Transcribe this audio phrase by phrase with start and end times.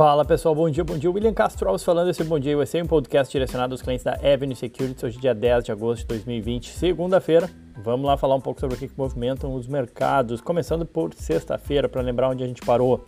[0.00, 1.10] Fala pessoal, bom dia, bom dia.
[1.10, 4.56] William Castro Alves falando esse Bom Dia USA, um podcast direcionado aos clientes da Avenue
[4.56, 7.50] Securities, hoje dia 10 de agosto de 2020, segunda-feira.
[7.84, 12.00] Vamos lá falar um pouco sobre o que movimentam os mercados, começando por sexta-feira, para
[12.00, 13.04] lembrar onde a gente parou.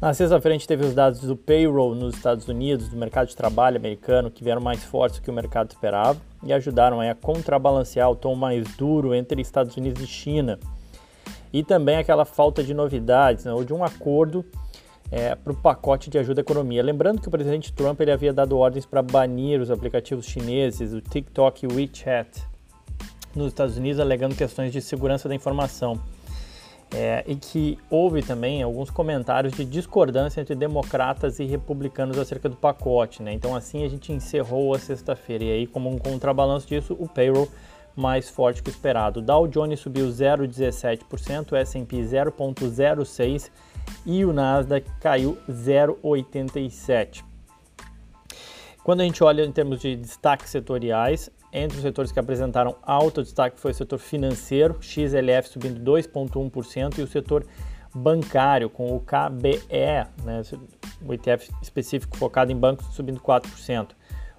[0.00, 3.36] Na sexta-feira a gente teve os dados do payroll nos Estados Unidos, do mercado de
[3.36, 8.10] trabalho americano, que vieram mais fortes do que o mercado esperava e ajudaram a contrabalancear
[8.10, 10.58] o tom mais duro entre Estados Unidos e China.
[11.52, 14.42] E também aquela falta de novidades, né, ou de um acordo
[15.10, 16.82] é, para o pacote de ajuda à economia.
[16.82, 21.00] Lembrando que o presidente Trump ele havia dado ordens para banir os aplicativos chineses, o
[21.00, 22.42] TikTok e o WeChat,
[23.34, 26.00] nos Estados Unidos, alegando questões de segurança da informação.
[26.92, 32.56] É, e que houve também alguns comentários de discordância entre democratas e republicanos acerca do
[32.56, 33.22] pacote.
[33.22, 33.32] Né?
[33.32, 35.44] Então, assim, a gente encerrou a sexta-feira.
[35.44, 37.48] E aí, como um contrabalanço disso, o payroll
[37.94, 39.20] mais forte que o esperado.
[39.20, 43.50] O Dow Jones subiu 0,17%, o S&P 0,06%
[44.04, 47.24] e o Nasdaq caiu 0,87%.
[48.82, 53.22] Quando a gente olha em termos de destaques setoriais, entre os setores que apresentaram alto
[53.22, 57.44] destaque foi o setor financeiro, XLF subindo 2,1% e o setor
[57.94, 60.42] bancário, com o KBE, né,
[61.04, 63.88] o ETF específico focado em bancos, subindo 4%.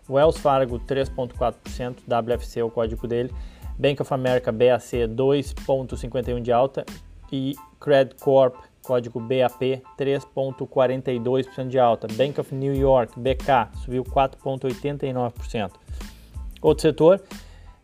[0.09, 3.31] Wells Fargo 3,4%, WFC o código dele,
[3.77, 6.85] Bank of America BAC 2,51% de alta
[7.31, 12.07] e Credit Corp código BAP 3,42% de alta.
[12.13, 15.71] Bank of New York, BK, subiu 4,89%.
[16.61, 17.21] Outro setor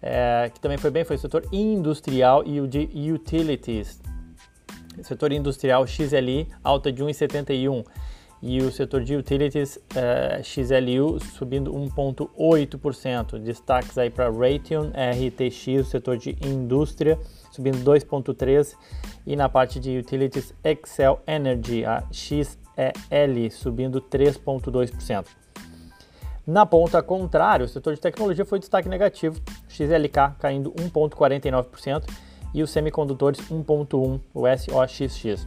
[0.02, 4.02] é, que também foi bem foi o setor industrial e o de utilities.
[5.02, 7.86] Setor industrial XLI, alta de 1,71%.
[8.42, 13.40] E o setor de utilities é, XLU subindo 1,8%.
[13.40, 17.20] Destaques aí para Raytheon, RTX, o setor de indústria,
[17.52, 18.76] subindo 2,3%.
[19.26, 25.26] E na parte de utilities, Excel Energy, a XEL, subindo 3,2%.
[26.46, 32.06] Na ponta contrária, o setor de tecnologia foi destaque negativo, XLK caindo 1,49%
[32.54, 35.46] e os semicondutores 1,1%, o SOXX.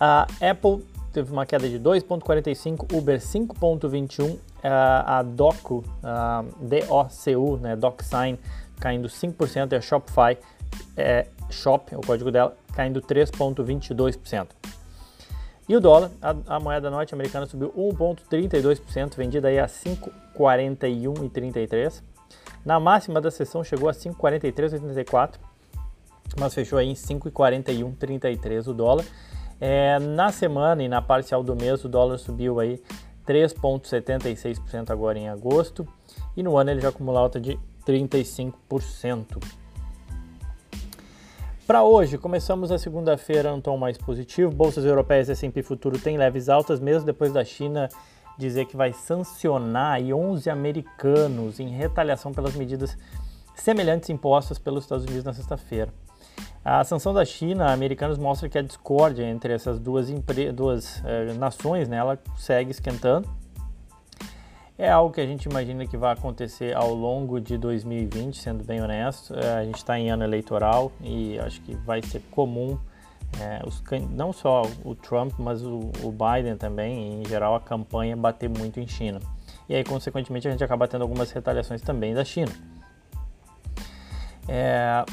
[0.00, 0.84] A Apple
[1.16, 8.38] teve uma queda de 2,45%, Uber 5,21%, a Doco, a DOCU, né, DocSign,
[8.78, 10.36] caindo 5%, e a Shopify
[10.94, 14.48] é, Shop, o código dela, caindo 3,22%.
[15.66, 22.02] E o dólar, a, a moeda norte-americana subiu 1,32%, vendida aí a 5,41,33.
[22.62, 25.36] Na máxima da sessão chegou a 5,43,84,
[26.38, 29.06] mas fechou aí em 5,41,33 o dólar.
[29.60, 32.82] É, na semana e na parcial do mês o dólar subiu aí
[33.26, 35.86] 3,76% agora em agosto
[36.36, 39.42] e no ano ele já acumula alta de 35%.
[41.66, 44.52] Para hoje, começamos a segunda-feira um tom mais positivo.
[44.52, 47.88] Bolsas europeias S&P Futuro têm leves altas, mesmo depois da China
[48.38, 52.96] dizer que vai sancionar 11 americanos em retaliação pelas medidas
[53.54, 55.92] semelhantes impostas pelos Estados Unidos na sexta-feira.
[56.68, 60.10] A sanção da China, americanos mostra que a discórdia entre essas duas,
[60.52, 63.28] duas eh, nações, né, ela segue esquentando
[64.78, 68.82] é algo que a gente imagina que vai acontecer ao longo de 2020, sendo bem
[68.82, 69.34] honesto.
[69.34, 72.78] É, a gente está em ano eleitoral e acho que vai ser comum,
[73.40, 78.16] é, os, não só o Trump, mas o, o Biden também, em geral, a campanha
[78.16, 79.18] bater muito em China.
[79.66, 82.52] E aí, consequentemente, a gente acaba tendo algumas retaliações também da China.
[84.46, 85.04] É,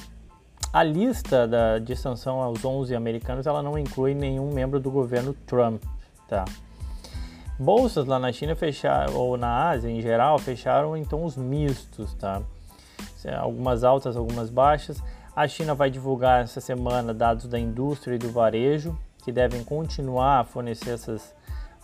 [0.73, 5.33] a lista da, de sanção aos 11 americanos ela não inclui nenhum membro do governo
[5.45, 5.83] Trump.
[6.27, 6.45] Tá?
[7.59, 12.41] Bolsas lá na China fecharam, ou na Ásia em geral, fecharam em tons mistos, tá?
[13.39, 15.01] Algumas altas, algumas baixas.
[15.35, 20.39] A China vai divulgar essa semana dados da indústria e do varejo, que devem continuar
[20.39, 21.33] a fornecer essas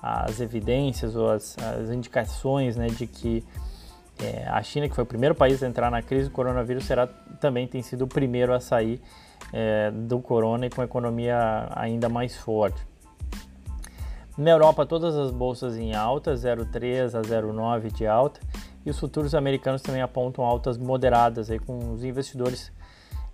[0.02, 3.44] as evidências ou as, as indicações né, de que
[4.22, 7.08] é, a China, que foi o primeiro país a entrar na crise do coronavírus, será,
[7.40, 9.02] também tem sido o primeiro a sair
[9.54, 12.86] é, do corona e com a economia ainda mais forte.
[14.38, 18.40] Na Europa, todas as bolsas em alta, 0,3 a 0,9 de alta,
[18.86, 22.72] e os futuros americanos também apontam altas moderadas, aí, com os investidores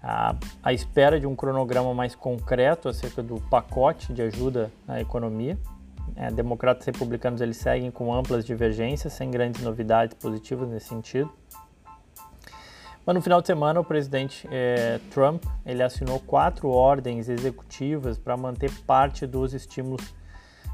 [0.01, 5.57] à, à espera de um cronograma mais concreto acerca do pacote de ajuda à economia.
[6.15, 11.31] É, democratas e republicanos eles seguem com amplas divergências, sem grandes novidades positivas nesse sentido.
[13.05, 18.35] Mas no final de semana, o presidente é, Trump ele assinou quatro ordens executivas para
[18.35, 20.13] manter parte dos estímulos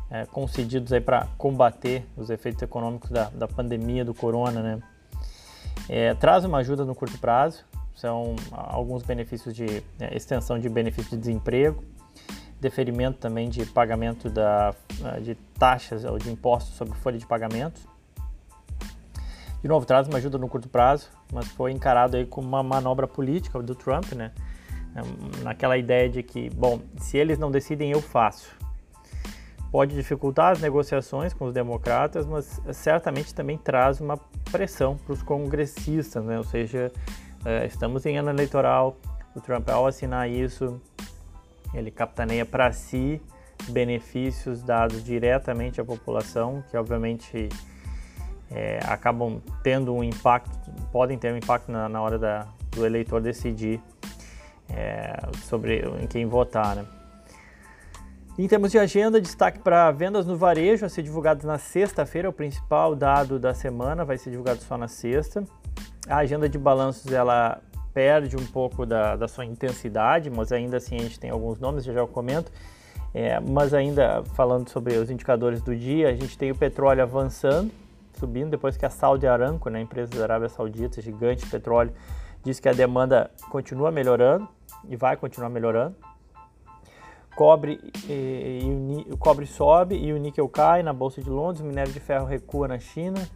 [0.10, 4.80] é, concedidos para combater os efeitos econômicos da, da pandemia do corona, né?
[5.89, 11.18] É, traz uma ajuda no curto prazo, são alguns benefícios de extensão de benefícios de
[11.18, 11.83] desemprego,
[12.61, 14.73] deferimento também de pagamento da,
[15.21, 17.85] de taxas ou de impostos sobre folha de pagamentos.
[19.61, 23.07] De novo, traz uma ajuda no curto prazo, mas foi encarado aí como uma manobra
[23.07, 24.31] política do Trump, né?
[25.41, 28.49] Naquela ideia de que, bom, se eles não decidem, eu faço.
[29.71, 34.17] Pode dificultar as negociações com os democratas, mas certamente também traz uma
[34.51, 36.37] pressão para os congressistas, né?
[36.37, 36.91] Ou seja,
[37.45, 38.97] é, estamos em ano eleitoral,
[39.33, 40.81] o Trump, ao assinar isso,
[41.73, 43.21] ele capitaneia para si
[43.69, 47.50] benefícios dados diretamente à população, que obviamente
[48.50, 53.21] é, acabam tendo um impacto, podem ter um impacto na, na hora da, do eleitor
[53.21, 53.79] decidir
[54.69, 56.75] é, sobre em quem votar.
[56.75, 56.85] Né?
[58.38, 62.33] Em termos de agenda, destaque para vendas no varejo a ser divulgado na sexta-feira, o
[62.33, 65.44] principal dado da semana vai ser divulgado só na sexta.
[66.07, 67.62] A agenda de balanços ela
[67.93, 71.83] perde um pouco da, da sua intensidade, mas ainda assim a gente tem alguns nomes,
[71.83, 72.51] já já eu comento.
[73.13, 77.69] É, mas ainda falando sobre os indicadores do dia, a gente tem o petróleo avançando,
[78.13, 81.91] subindo, depois que a Saudi Aramco, né, empresa da Arábia Saudita, gigante de petróleo,
[82.43, 84.47] disse que a demanda continua melhorando
[84.87, 85.95] e vai continuar melhorando.
[87.35, 91.65] Cobre, e, e, o cobre sobe e o níquel cai na Bolsa de Londres, o
[91.65, 93.27] minério de ferro recua na China,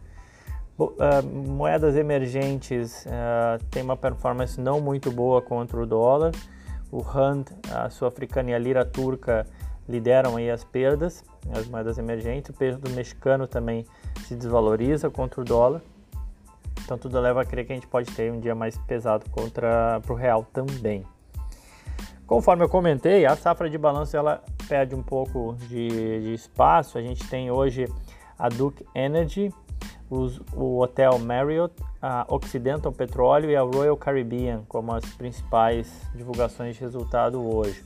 [1.24, 6.32] moedas emergentes uh, têm uma performance não muito boa contra o dólar.
[6.90, 9.46] O Rand, a sul-africana e a lira turca
[9.88, 12.50] lideram aí as perdas, as moedas emergentes.
[12.50, 13.84] O peso do mexicano também
[14.26, 15.82] se desvaloriza contra o dólar.
[16.84, 20.00] Então tudo leva a crer que a gente pode ter um dia mais pesado contra
[20.08, 21.04] o real também.
[22.26, 26.98] Conforme eu comentei, a safra de balanço ela perde um pouco de, de espaço.
[26.98, 27.86] A gente tem hoje
[28.38, 29.52] a Duke Energy,
[30.08, 36.76] os, o Hotel Marriott, a Occidental Petróleo e a Royal Caribbean como as principais divulgações
[36.76, 37.84] de resultado hoje.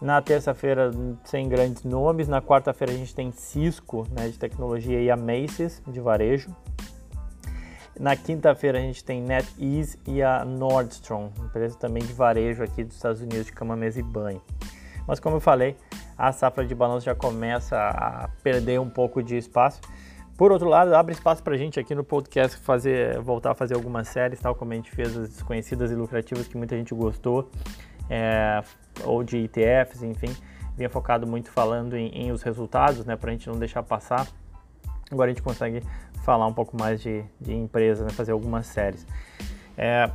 [0.00, 0.92] Na terça-feira,
[1.24, 2.28] sem grandes nomes.
[2.28, 6.54] Na quarta-feira, a gente tem Cisco, né, de tecnologia, e a Macy's, de varejo.
[7.98, 12.94] Na quinta-feira, a gente tem NetEase e a Nordstrom, empresa também de varejo aqui dos
[12.94, 14.40] Estados Unidos, de cama, mesa e banho.
[15.04, 15.76] Mas, como eu falei,
[16.16, 19.80] a safra de balanço já começa a perder um pouco de espaço.
[20.38, 23.74] Por outro lado, abre espaço para a gente aqui no podcast fazer, voltar a fazer
[23.74, 27.50] algumas séries, tal como a gente fez as desconhecidas e lucrativas que muita gente gostou,
[28.08, 28.62] é,
[29.04, 30.28] ou de ETFs, enfim.
[30.76, 34.28] Vinha focado muito falando em, em os resultados, né, para a gente não deixar passar.
[35.10, 35.82] Agora a gente consegue
[36.22, 39.04] falar um pouco mais de, de empresa, né, fazer algumas séries.
[39.76, 40.08] É,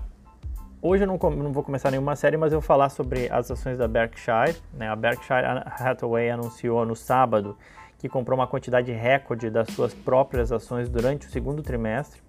[0.82, 3.78] hoje eu não, não, vou começar nenhuma série, mas eu vou falar sobre as ações
[3.78, 4.56] da Berkshire.
[4.72, 4.88] Né?
[4.88, 7.58] A Berkshire Hathaway anunciou no sábado
[8.04, 12.20] que comprou uma quantidade recorde das suas próprias ações durante o segundo trimestre,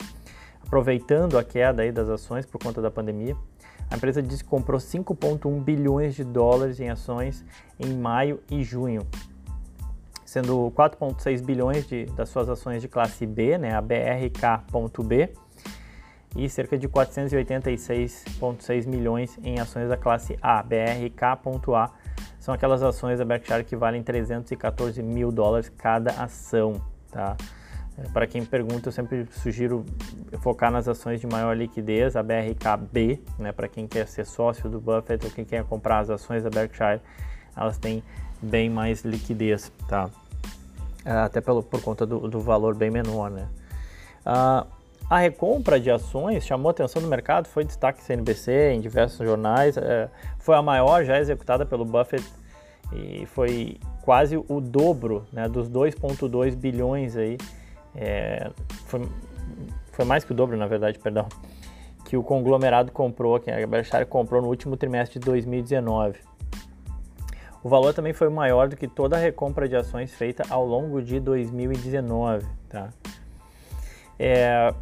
[0.64, 3.36] aproveitando a queda aí das ações por conta da pandemia.
[3.90, 7.44] A empresa disse que comprou 5,1 bilhões de dólares em ações
[7.76, 9.04] em maio e junho,
[10.24, 15.34] sendo 4,6 bilhões de, das suas ações de classe B, né, a BRK.B,
[16.36, 21.90] e cerca de 486,6 milhões em ações da classe A, BRK.A,
[22.44, 26.78] são aquelas ações da Berkshire que valem 314 mil dólares cada ação,
[27.10, 27.38] tá?
[27.96, 29.82] É, Para quem pergunta, eu sempre sugiro
[30.40, 33.50] focar nas ações de maior liquidez, a BRKB, né?
[33.50, 37.00] Para quem quer ser sócio do Buffett ou quem quer comprar as ações da Berkshire,
[37.56, 38.02] elas têm
[38.42, 40.10] bem mais liquidez, tá?
[41.02, 43.48] É, até pelo, por conta do, do valor bem menor, né?
[44.20, 44.66] Uh,
[45.08, 50.08] a recompra de ações chamou atenção no mercado, foi destaque CNBC em diversos jornais, é,
[50.38, 52.24] foi a maior já executada pelo Buffett
[52.92, 57.36] e foi quase o dobro né, dos 2,2 bilhões aí,
[57.94, 58.50] é,
[58.86, 59.08] foi,
[59.92, 61.28] foi mais que o dobro na verdade, perdão,
[62.04, 66.18] que o conglomerado comprou, que a Berkshire comprou no último trimestre de 2019.
[67.62, 71.00] O valor também foi maior do que toda a recompra de ações feita ao longo
[71.00, 72.90] de 2019, tá?
[74.18, 74.72] É,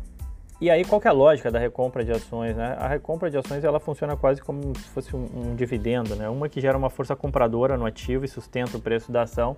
[0.62, 2.56] e aí, qual é a lógica da recompra de ações?
[2.56, 2.76] Né?
[2.78, 6.28] A recompra de ações ela funciona quase como se fosse um, um, dividendo, né?
[6.28, 9.56] uma que gera uma força compradora no ativo e sustenta o preço da ação,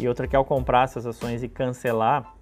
[0.00, 2.32] e outra que ao comprar essas ações e cancelar,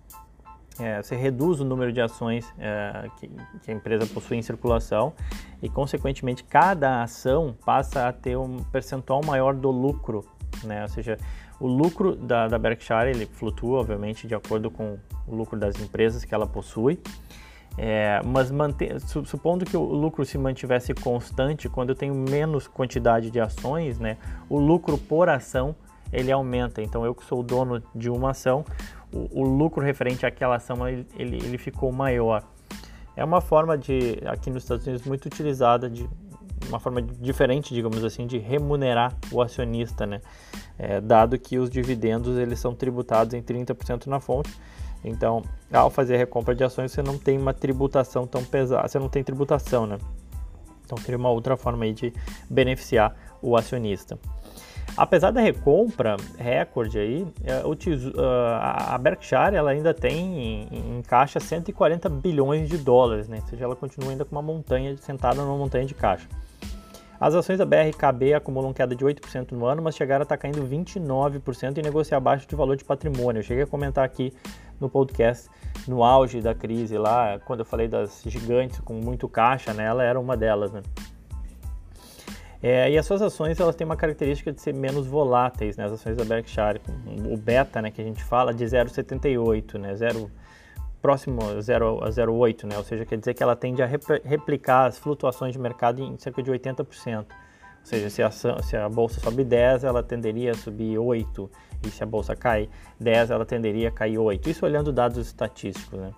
[0.79, 3.29] é, você reduz o número de ações é, que,
[3.65, 5.13] que, a empresa possui em circulação
[5.61, 10.25] e, consequentemente, cada ação passa a ter um percentual maior do lucro,
[10.63, 10.83] né?
[10.83, 11.19] ou seja,
[11.59, 16.25] o lucro da, da Berkshire ele flutua, obviamente, de acordo com o lucro das empresas
[16.25, 17.01] que ela possui,
[17.77, 23.31] é, mas manter, supondo que o lucro se mantivesse constante, quando eu tenho menos quantidade
[23.31, 24.17] de ações, né,
[24.49, 25.75] o lucro por ação
[26.13, 26.81] ele aumenta.
[26.81, 28.65] Então eu que sou dono de uma ação,
[29.13, 32.43] o, o lucro referente àquela ação ele, ele, ele, ficou maior.
[33.17, 36.09] É uma forma de aqui nos Estados Unidos muito utilizada de
[36.69, 40.21] uma forma diferente, digamos assim, de remunerar o acionista, né?
[40.79, 44.51] É, dado que os dividendos eles são tributados em 30% na fonte.
[45.05, 45.43] Então,
[45.73, 49.09] ao fazer a recompra de ações, você não tem uma tributação tão pesada, você não
[49.09, 49.99] tem tributação, né?
[50.85, 52.13] Então, teria uma outra forma aí de
[52.49, 54.19] beneficiar o acionista.
[54.97, 57.63] Apesar da recompra recorde aí, é,
[58.61, 63.39] a Berkshire ela ainda tem em, caixa 140 bilhões de dólares, né?
[63.43, 66.29] ou seja, ela continua ainda com uma montanha sentada numa montanha de caixa.
[67.19, 70.63] As ações da BRKB acumulam queda de 8% no ano, mas chegaram a estar caindo
[70.63, 73.41] 29% e negociar abaixo de valor de patrimônio.
[73.41, 74.33] Eu cheguei a comentar aqui
[74.85, 75.49] no podcast,
[75.89, 80.05] no auge da crise lá, quando eu falei das gigantes com muito caixa, né, ela
[80.05, 80.83] era uma delas, né?
[82.63, 85.85] É, e as suas ações elas têm uma característica de ser menos voláteis, né?
[85.85, 86.81] As ações da Berkshire,
[87.31, 89.95] o beta, né, que a gente fala de 0,78, né?
[89.95, 90.31] 0
[91.03, 92.79] próximo a 0,8, né?
[92.79, 96.43] Ou seja, quer dizer que ela tende a replicar as flutuações de mercado em cerca
[96.43, 97.27] de 80%.
[97.85, 101.51] Ou seja, se a, se a bolsa sobe 10, ela tenderia a subir 8,
[101.87, 104.49] e se a bolsa cai 10, ela tenderia a cair 8.
[104.49, 106.11] Isso olhando dados estatísticos, né?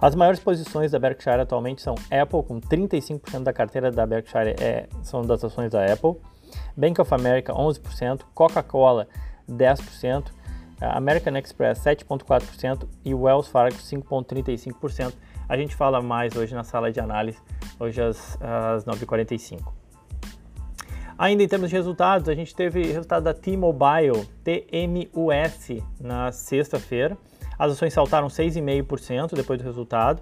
[0.00, 4.86] As maiores posições da Berkshire atualmente são Apple, com 35% da carteira da Berkshire é,
[5.02, 6.14] são das ações da Apple,
[6.76, 9.08] Bank of America, 11%, Coca-Cola,
[9.50, 10.26] 10%,
[10.80, 15.12] American Express, 7,4% e Wells Fargo, 5,35%.
[15.48, 17.38] A gente fala mais hoje na sala de análise,
[17.80, 19.83] hoje às, às 9h45.
[21.16, 27.16] Ainda em termos de resultados, a gente teve resultado da T-Mobile, TMUS, na sexta-feira.
[27.56, 30.20] As ações saltaram 6,5% depois do resultado.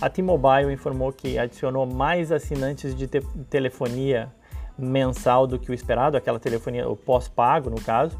[0.00, 4.32] A T-Mobile informou que adicionou mais assinantes de te telefonia
[4.76, 8.18] mensal do que o esperado, aquela telefonia pós-pago no caso,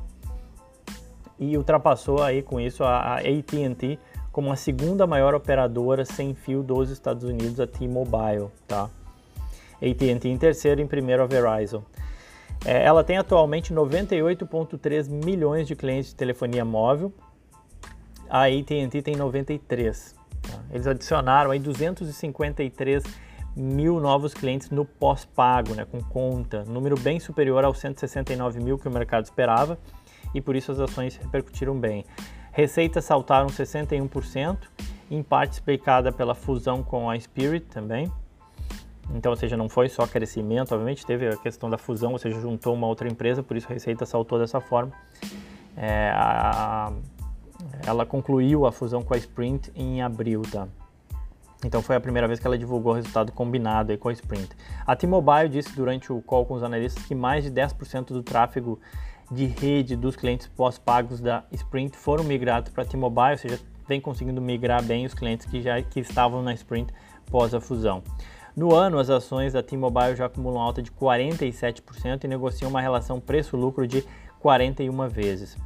[1.41, 3.99] e ultrapassou aí com isso a, a AT&T
[4.31, 8.89] como a segunda maior operadora sem fio dos Estados Unidos, a T-Mobile, tá?
[9.75, 11.83] AT&T em terceiro, em primeiro a Verizon.
[12.65, 17.13] É, ela tem atualmente 98,3 milhões de clientes de telefonia móvel,
[18.29, 20.15] a AT&T tem 93.
[20.43, 20.59] Tá?
[20.71, 23.05] Eles adicionaram aí 253
[23.55, 28.89] mil novos clientes no pós-pago, né, com conta, número bem superior aos 169 mil que
[28.89, 29.79] o mercado esperava
[30.35, 32.05] e por isso as ações repercutiram bem.
[32.51, 34.59] Receitas saltaram 61%,
[35.11, 38.11] em parte explicada pela fusão com a Spirit também.
[39.15, 42.41] Então, ou seja, não foi só crescimento, obviamente teve a questão da fusão, ou seja,
[42.41, 44.93] juntou uma outra empresa, por isso a receita saltou dessa forma.
[45.77, 46.93] É, a,
[47.87, 50.67] ela concluiu a fusão com a Sprint em abril, tá?
[51.65, 54.51] Então foi a primeira vez que ela divulgou o resultado combinado com a Sprint.
[54.85, 58.81] A T-Mobile disse durante o call com os analistas que mais de 10% do tráfego
[59.31, 64.01] de rede dos clientes pós-pagos da Sprint foram migrados para a T-Mobile, ou seja, vem
[64.01, 66.93] conseguindo migrar bem os clientes que já que estavam na Sprint
[67.31, 68.03] pós a fusão.
[68.55, 73.19] No ano, as ações da T-Mobile já acumulam alta de 47% e negociam uma relação
[73.19, 74.05] preço-lucro de
[74.41, 75.57] 41 vezes.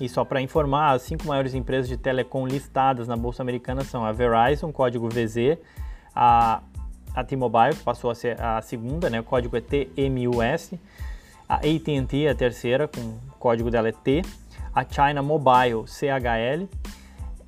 [0.00, 4.04] E só para informar, as cinco maiores empresas de telecom listadas na Bolsa Americana são
[4.04, 5.58] a Verizon, código VZ,
[6.14, 6.60] a,
[7.14, 10.74] a T-Mobile, que passou a ser a segunda, né, o código é TMUS,
[11.48, 14.22] a AT&T, a terceira, com o código dela é T,
[14.74, 16.68] a China Mobile, CHL,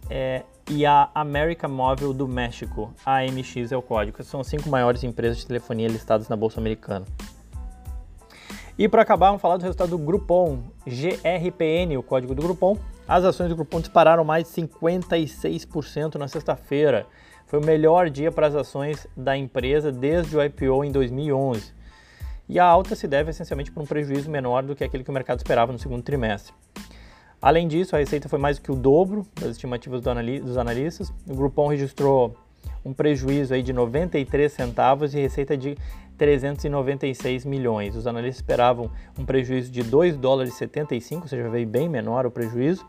[0.08, 4.22] é, e a América Móvel do México, AMX é o código.
[4.22, 7.04] São as cinco maiores empresas de telefonia listadas na Bolsa Americana.
[8.78, 12.78] E para acabar, vamos falar do resultado do Groupon, GRPN, o código do Groupon.
[13.06, 17.04] As ações do Groupon dispararam mais de 56% na sexta-feira.
[17.46, 21.74] Foi o melhor dia para as ações da empresa desde o IPO em 2011.
[22.48, 25.14] E a alta se deve essencialmente por um prejuízo menor do que aquele que o
[25.14, 26.54] mercado esperava no segundo trimestre.
[27.42, 31.10] Além disso, a receita foi mais do que o dobro das estimativas dos analistas.
[31.26, 32.36] O Groupon registrou
[32.84, 35.76] um prejuízo aí de 93 centavos e receita de
[36.18, 37.96] 396 milhões.
[37.96, 42.26] Os analistas esperavam um prejuízo de 2 dólares e 75, ou seja, veio bem menor
[42.26, 42.84] o prejuízo,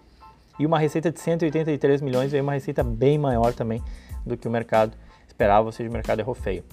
[0.59, 3.81] e uma receita de 183 milhões veio uma receita bem maior também
[4.25, 6.65] do que o mercado esperava, ou seja, o mercado errou feio.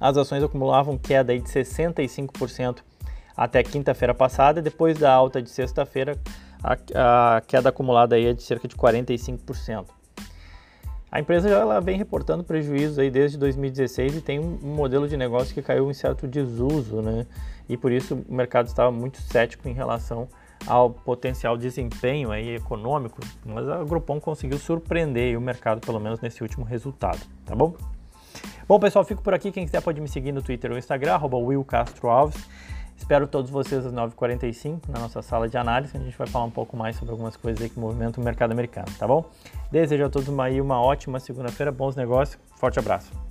[0.00, 2.78] As ações acumulavam queda de 65%
[3.36, 6.18] até quinta-feira passada, depois da alta de sexta-feira,
[6.62, 9.86] a, a, queda acumulada aí é de cerca de 45%.
[11.12, 15.16] A empresa já ela vem reportando prejuízos aí desde 2016 e tem um modelo de
[15.16, 17.26] negócio que caiu em certo desuso, né?
[17.68, 20.28] E por isso o mercado estava muito cético em relação
[20.66, 26.42] ao potencial desempenho aí econômico, mas a Groupon conseguiu surpreender o mercado pelo menos nesse
[26.42, 27.74] último resultado, tá bom?
[28.68, 29.50] Bom, pessoal, fico por aqui.
[29.50, 32.48] Quem quiser pode me seguir no Twitter ou Instagram, arroba Will Castro Alves.
[33.00, 35.96] Espero todos vocês às 9h45 na nossa sala de análise.
[35.96, 38.52] A gente vai falar um pouco mais sobre algumas coisas aí que movimentam o mercado
[38.52, 39.24] americano, tá bom?
[39.72, 43.29] Desejo a todos uma, uma ótima segunda-feira, bons negócios, forte abraço.